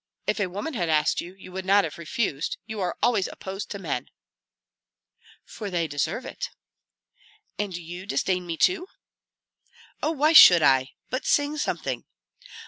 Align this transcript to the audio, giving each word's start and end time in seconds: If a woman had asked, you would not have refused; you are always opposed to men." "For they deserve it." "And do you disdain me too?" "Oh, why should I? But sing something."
If 0.25 0.39
a 0.39 0.47
woman 0.49 0.73
had 0.73 0.89
asked, 0.89 1.21
you 1.21 1.51
would 1.51 1.63
not 1.63 1.83
have 1.83 1.99
refused; 1.99 2.57
you 2.65 2.79
are 2.79 2.97
always 3.03 3.27
opposed 3.27 3.69
to 3.69 3.77
men." 3.77 4.07
"For 5.45 5.69
they 5.69 5.87
deserve 5.87 6.25
it." 6.25 6.49
"And 7.59 7.71
do 7.73 7.83
you 7.83 8.07
disdain 8.07 8.47
me 8.47 8.57
too?" 8.57 8.87
"Oh, 10.01 10.09
why 10.09 10.33
should 10.33 10.63
I? 10.63 10.93
But 11.11 11.27
sing 11.27 11.55
something." 11.59 12.03